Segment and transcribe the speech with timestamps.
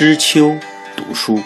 [0.00, 0.56] 知秋
[0.96, 1.38] 读书，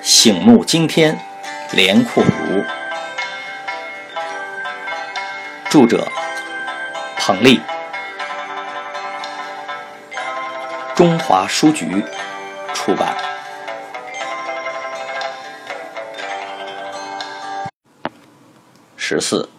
[0.00, 1.18] 醒目惊天，
[1.72, 2.62] 连阔如。
[5.68, 6.06] 著者：
[7.16, 7.60] 彭丽，
[10.94, 12.04] 中华书局
[12.72, 13.16] 出版。
[18.96, 19.50] 十四，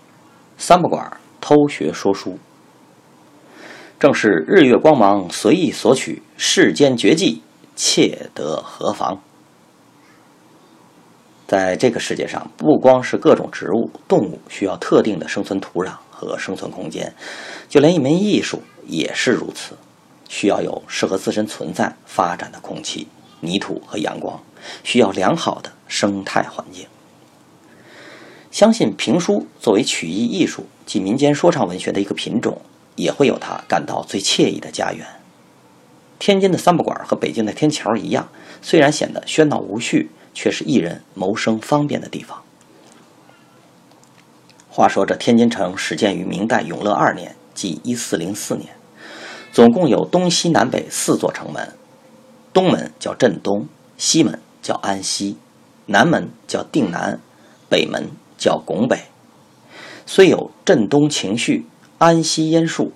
[0.57, 1.11] 三不管
[1.41, 2.39] 偷学说书。
[3.99, 7.41] 正是日月光芒随意索取，世间绝技
[7.75, 9.19] 窃得何妨？
[11.45, 17.13] 在这个世界上，不光是各种植物、动物需要特定的生存土壤和生存空间，
[17.67, 19.75] 就连一门艺术也是如此，
[20.29, 23.09] 需要有适合自身存在发展的空气、
[23.41, 24.39] 泥土和阳光，
[24.81, 26.85] 需要良好的生态环境。
[28.49, 32.61] 相信评书作为曲艺艺术及民间说唱文学的一个品种。
[32.99, 35.07] 也会有他感到最惬意的家园。
[36.19, 38.27] 天津的三不管和北京的天桥一样，
[38.61, 42.43] 虽然显得喧闹无序，却是艺人谋生方便的地方。
[44.69, 48.67] 话说这天津城始建于明代永乐二年，即一四零四年，
[49.53, 51.73] 总共有东西南北四座城门，
[52.51, 55.37] 东门叫镇东，西门叫安西，
[55.85, 57.21] 南门叫定南，
[57.69, 58.99] 北门叫拱北。
[60.05, 61.65] 虽有镇东情绪。
[61.99, 62.93] 安西烟树、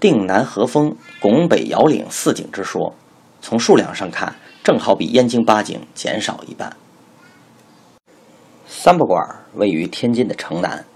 [0.00, 2.94] 定南和风、拱北遥岭四景之说，
[3.42, 6.74] 从数量上看，正好比燕京八景减少一半。
[8.66, 10.86] 三不管位于天津的城南，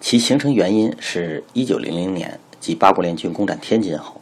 [0.00, 4.20] 其形成原因是一九零零年，即八国联军攻占天津后，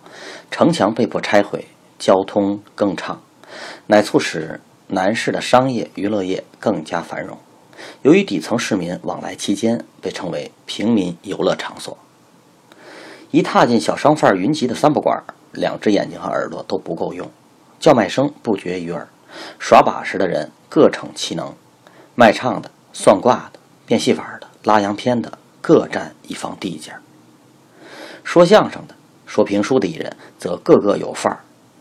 [0.51, 1.67] 城墙被迫拆毁，
[1.99, 3.19] 交通更畅，
[3.87, 7.39] 乃促使南市的商业娱乐业更加繁荣。
[8.03, 11.97] 由于底层市民往来期间，被称为平民游乐场所。
[13.31, 17.29] 一踏进小商贩云集的三不管，两只眼睛和耳朵都不够用，
[17.81, 19.09] 叫卖声不绝于耳，
[19.59, 21.53] 耍把式的人各逞其能，
[22.15, 26.93] 卖唱的、算卦的、变戏法的、拉洋片的，各占一方地界
[28.23, 28.95] 说相声的、
[29.27, 31.41] 说评书的艺人则个个有范儿，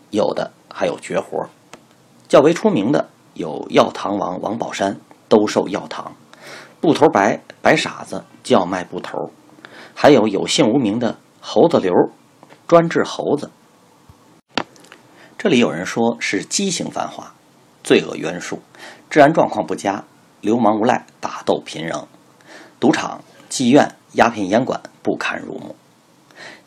[0.09, 1.47] 有的还有绝活
[2.27, 4.97] 较为出名的有药堂王王宝山，
[5.29, 6.11] 兜售药堂；
[6.81, 9.31] 布头白白傻子叫卖布头，
[9.93, 11.15] 还有有姓无名的。
[11.47, 11.93] 猴子流，
[12.67, 13.51] 专治猴子。
[15.37, 17.35] 这里有人说是畸形繁华，
[17.83, 18.63] 罪恶渊数，
[19.11, 20.03] 治安状况不佳，
[20.41, 22.07] 流氓无赖打斗频仍，
[22.79, 25.75] 赌场、妓院、鸦片烟馆不堪入目。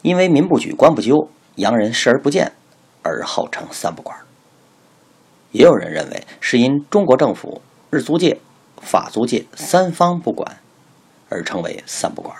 [0.02, 2.52] 因为民不举，官不究，洋人视而不见，
[3.02, 4.16] 而号称三不管。
[5.50, 8.40] 也有人认为是因中国政府、日租界、
[8.80, 10.58] 法租界三方不管，
[11.28, 12.36] 而称为三不管。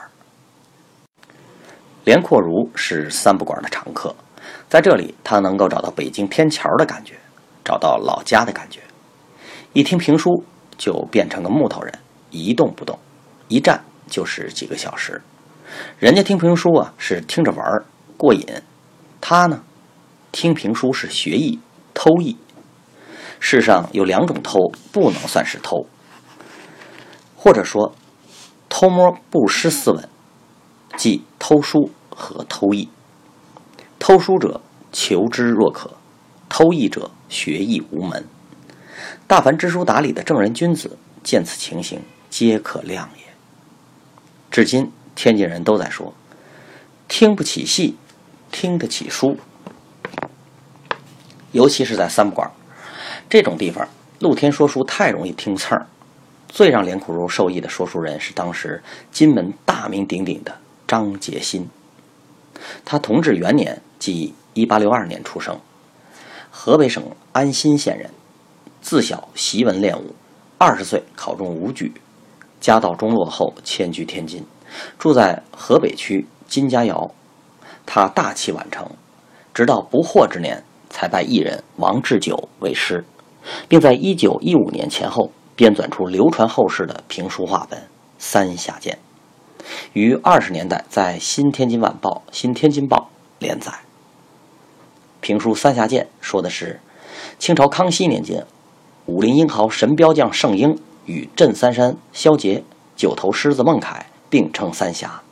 [2.09, 4.17] 连阔如是三不管的常客，
[4.67, 7.13] 在这里他能够找到北京天桥的感觉，
[7.63, 8.81] 找到老家的感觉。
[9.75, 10.43] 一听评书
[10.79, 11.93] 就变成个木头人，
[12.31, 12.99] 一动不动，
[13.49, 15.21] 一站就是几个小时。
[15.99, 17.85] 人家听评书啊是听着玩
[18.17, 18.47] 过瘾，
[19.21, 19.63] 他呢
[20.33, 21.61] 听评书是学艺
[21.93, 22.39] 偷艺。
[23.39, 24.59] 世上有两种偷
[24.91, 25.87] 不能算是偷，
[27.37, 27.95] 或者说
[28.71, 30.09] 偷摸不失斯文，
[30.97, 31.91] 即偷书。
[32.19, 32.89] 和偷艺，
[34.01, 35.93] 偷书者求知若渴，
[36.49, 38.25] 偷艺者学艺无门。
[39.29, 43.23] 大凡知书达理的正人君子，见此情形，皆可谅也。
[44.51, 46.13] 至今，天津人都在说，
[47.07, 47.97] 听不起戏，
[48.51, 49.37] 听得起书。
[51.53, 52.51] 尤其是在三不管
[53.31, 55.87] 这种地方，露天说书太容易听刺儿。
[56.49, 61.69] 最让连苦如受益的说书人是当时金门大名鼎鼎的张杰新。
[62.85, 65.59] 他同治元年，即一八六二年出生，
[66.51, 67.03] 河北省
[67.33, 68.11] 安新县人。
[68.81, 70.15] 自小习文练武，
[70.57, 71.93] 二十岁考中武举，
[72.61, 74.47] 家道中落后迁居天津，
[74.99, 77.11] 住在河北区金家窑。
[77.85, 78.89] 他大器晚成，
[79.53, 83.05] 直到不惑之年才拜艺人王志久为师，
[83.67, 87.79] 并在一九一五年前后编纂出流传后世的评书话本
[88.19, 88.95] 《三峡剑》。
[89.93, 93.73] 于二十年代在《新天津晚报》《新天津报》连载。
[95.21, 96.81] 评书《三峡剑》说的是
[97.39, 98.47] 清朝康熙年间，
[99.07, 102.63] 武林英豪神镖将圣婴与镇三山萧杰、
[102.97, 105.23] 九头狮子孟凯并称三峡，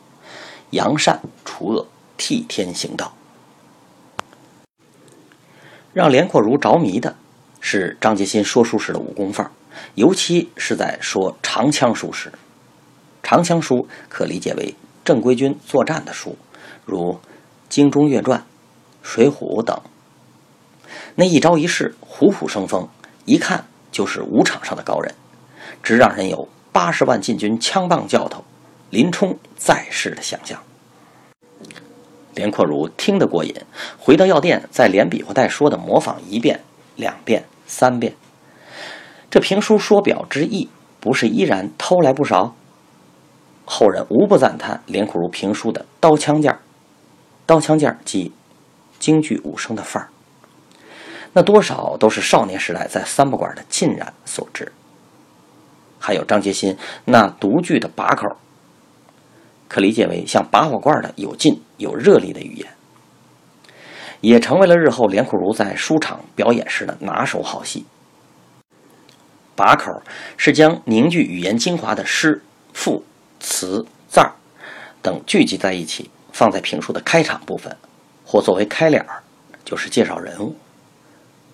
[0.71, 1.87] 扬善除恶，
[2.17, 3.13] 替天行道。
[5.93, 7.15] 让连阔如着迷的
[7.59, 9.51] 是张杰新说书时的武功范儿，
[9.95, 12.31] 尤其是在说长枪书时。
[13.27, 16.37] 长枪书可理解为正规军作战的书，
[16.85, 17.11] 如
[17.67, 18.39] 《精忠岳传》
[19.01, 19.77] 《水浒》等，
[21.15, 22.87] 那一招一式虎虎生风，
[23.25, 25.13] 一看就是武场上的高人，
[25.83, 28.45] 直让人有八十万禁军枪棒教头
[28.91, 30.63] 林冲在世的想象。
[32.33, 33.53] 连阔如听得过瘾，
[33.99, 36.61] 回到药店，再连比划带说的模仿一遍、
[36.95, 38.15] 两遍、三遍。
[39.29, 40.69] 这评书说表之意，
[41.01, 42.55] 不是依然偷来不少？
[43.69, 46.57] 后人无不赞叹连苦如评书的刀枪剑
[47.45, 48.31] 刀枪剑即
[48.97, 50.09] 京剧武生的范儿。
[51.33, 54.71] 那多少都是少年时代在三不管的浸染所致。
[55.99, 58.37] 还有张杰新那独具的把口，
[59.67, 62.67] 可理解为像拔火罐的有劲有热力的语言，
[64.21, 67.85] 也成为了日后连苦如在书场表演时的拿手好戏。
[69.55, 70.01] 把口
[70.37, 72.41] 是将凝聚语言精华的诗、
[72.73, 73.03] 赋。
[73.39, 74.33] 词、字儿
[75.01, 77.75] 等聚集在一起，放在评书的开场部分，
[78.25, 79.23] 或作为开脸儿，
[79.63, 80.55] 就是介绍人物。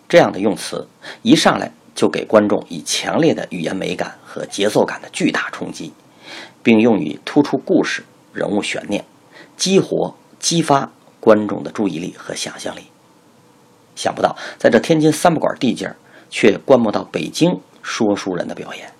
[0.08, 0.88] 这样的用词
[1.22, 5.94] 一上来就给观众以强烈的语言美感和节奏感的巨大冲击，
[6.62, 8.04] 并用于突出故事、
[8.34, 9.04] 人物悬念，
[9.58, 12.84] 激活、激发观众的注意力和想象力。
[13.96, 15.96] 想不到，在这天津三不管地界儿，
[16.30, 18.92] 却观摩到北京说书人的表演。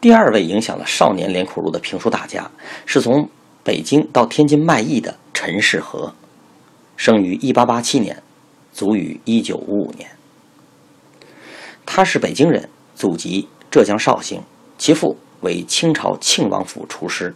[0.00, 2.50] 第二位影响了少年连苦如的评书大家，
[2.86, 3.28] 是从
[3.62, 6.14] 北京到天津卖艺的陈士和，
[6.96, 8.22] 生于1887年，
[8.72, 10.08] 卒于1955年。
[11.84, 14.42] 他是北京人，祖籍浙江绍兴，
[14.78, 17.34] 其父为清朝庆王府厨师，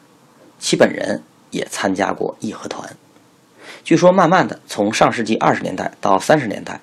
[0.59, 2.97] 其本人也参加过义和团。
[3.83, 6.81] 据说，慢慢的从上世纪二十年代到三十年代，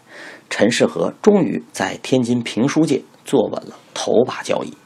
[0.47, 4.77] 陈士和终于在天津评书界坐稳了头把交椅。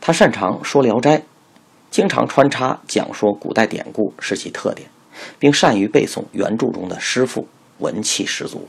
[0.00, 1.18] 他擅长说《聊斋》，
[1.90, 4.88] 经常穿插讲说古代典故是其特点，
[5.38, 7.46] 并善于背诵原著中的诗赋，
[7.78, 8.68] 文气十足。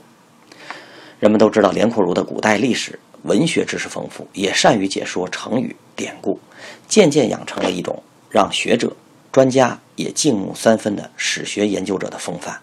[1.20, 6.40] 人们都知道连阔如的古代历史文学知识丰富，也善于解说成语典故，
[6.88, 8.96] 渐渐养成了一种让学者、
[9.30, 12.60] 专家也敬慕三分的史学研究者的风范。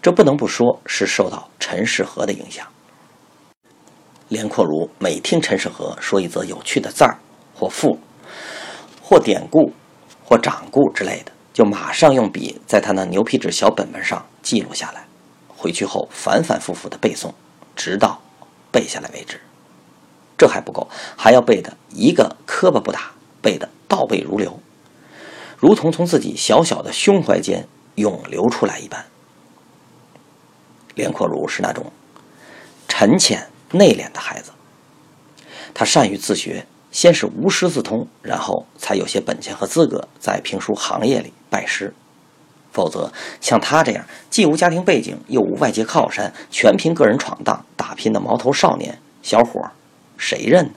[0.00, 2.66] 这不能不说是受到陈士和的影响。
[4.28, 7.18] 连阔如每听陈士和说一则有趣的字儿。
[7.64, 7.98] 或赋，
[9.00, 9.72] 或典故，
[10.22, 15.06] 或掌故之类的，就马上用笔在他那牛皮纸小本本上记录下来，
[15.48, 17.32] 回去后反反复复的背诵，
[17.74, 18.20] 直到
[18.70, 19.40] 背下来为止。
[20.36, 24.60] 这还不够，还要背的一个磕巴不打，背的倒背如流，
[25.56, 29.06] 如同从自己小小的胸怀间涌流出来一般。
[30.94, 31.90] 连阔如是那种
[32.88, 34.52] 沉潜内敛的孩子，
[35.72, 36.66] 他善于自学。
[36.94, 41.92] 先是无师自通，然后才有些本钱和资格在评书行业里拜师。
[42.72, 49.60] 否则，像他这样既无家庭背景又无外界靠山，全凭个人闯荡打拼的毛头少年小伙，
[50.16, 50.70] 谁认？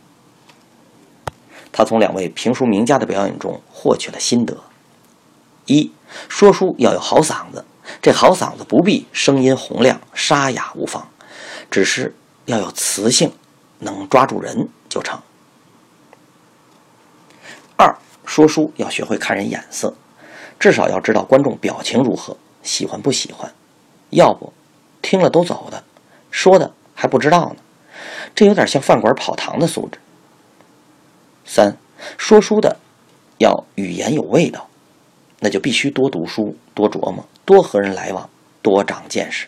[1.71, 4.57] 他从两位评书名家的表演中获取了心得：
[5.67, 5.91] 一
[6.27, 7.63] 说书要有好嗓子，
[8.01, 11.07] 这好嗓子不必声音洪亮沙哑无妨，
[11.69, 12.15] 只是
[12.45, 13.31] 要有磁性，
[13.79, 15.19] 能抓住人就成。
[18.27, 19.95] 说书要学会看人眼色，
[20.59, 23.51] 至少要知道观众表情如何，喜欢不喜欢，
[24.09, 24.51] 要不
[25.01, 25.83] 听了都走的，
[26.29, 27.55] 说的还不知道呢。
[28.35, 29.97] 这有点像饭馆跑堂的素质。
[31.45, 31.77] 三
[32.17, 32.77] 说书的
[33.37, 34.67] 要语言有味道，
[35.39, 38.29] 那就必须多读书，多琢磨，多和人来往，
[38.61, 39.47] 多长见识。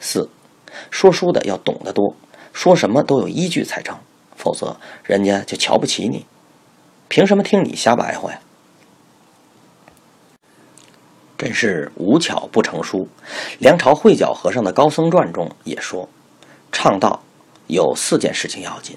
[0.00, 0.30] 四
[0.90, 2.16] 说书的要懂得多，
[2.54, 3.98] 说什么都有依据才成，
[4.34, 6.24] 否则人家就瞧不起你。
[7.10, 8.40] 凭什么听你瞎白话呀？
[11.36, 13.08] 真是无巧不成书。
[13.58, 16.08] 梁朝会脚和尚的《高僧传》中也说
[16.70, 17.20] ：“唱道
[17.66, 18.96] 有四件事情要紧。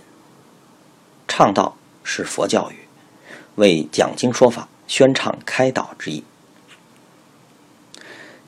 [1.27, 2.87] 唱道是佛教语，
[3.55, 6.23] 为讲经说法、宣唱开导之意。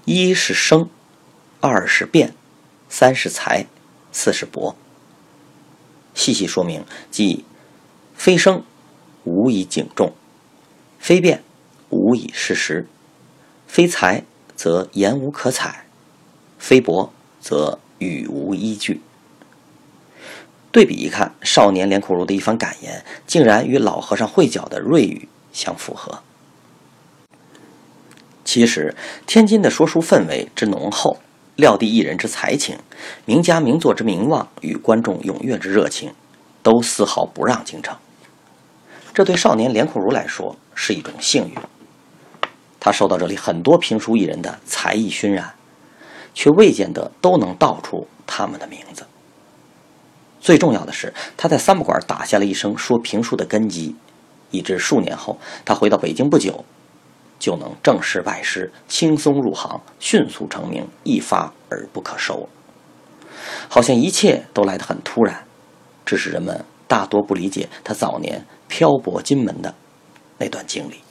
[0.04, 0.88] 一是声，
[1.60, 2.36] 二是变，
[2.88, 3.66] 三是才，
[4.12, 4.76] 四是博。
[6.14, 7.44] 细细说明，即
[8.14, 8.64] 非声。”
[9.26, 10.14] 无以警众，
[10.98, 11.44] 非辩，
[11.90, 12.86] 无以事实；
[13.68, 14.24] 非才，
[14.56, 15.86] 则言无可采；
[16.58, 19.02] 非博，则语无依据。
[20.72, 26.20] 对比一看，少年连阔如的一番感言，竟然与老和尚会脚的瑞语相符合。
[28.44, 31.18] 其实，天津的说书氛围之浓厚，
[31.56, 32.78] 撂地艺人之才情，
[33.26, 36.14] 名家名作之名望与观众踊跃之热情，
[36.62, 37.98] 都丝毫不让京城。
[39.16, 41.56] 这对少年连阔如来说是一种幸运。
[42.82, 45.56] 他受到这里很多评书艺人的才艺熏染，
[46.34, 49.08] 却未见得都能道出他们的名字。
[50.42, 53.96] 最重要的是，他在三不管打下了一生说评书的根基，
[54.52, 56.66] 以致数年后他回到北京不久，
[57.40, 62.50] 就能正式拜师，轻松入行，迅速成名，一发而不可收。
[63.70, 65.46] 好像一切都来得很突然，
[66.06, 69.74] 只是人们大多不理解他早年漂泊金门的
[70.38, 71.05] 那段经历。